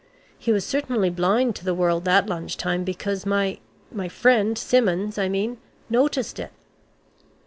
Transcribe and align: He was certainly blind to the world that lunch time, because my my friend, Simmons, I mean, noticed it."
He 0.35 0.51
was 0.51 0.65
certainly 0.65 1.11
blind 1.11 1.55
to 1.57 1.63
the 1.63 1.75
world 1.75 2.05
that 2.05 2.25
lunch 2.27 2.57
time, 2.57 2.83
because 2.83 3.23
my 3.23 3.59
my 3.91 4.09
friend, 4.09 4.57
Simmons, 4.57 5.19
I 5.19 5.29
mean, 5.29 5.59
noticed 5.91 6.39
it." 6.39 6.51